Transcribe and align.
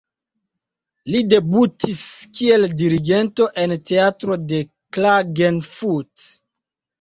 Li 1.15 1.19
debutis 1.33 1.99
kiel 2.37 2.65
dirigento 2.79 3.47
en 3.65 3.75
teatro 3.91 4.39
de 4.53 4.63
Klagenfurt. 4.99 6.27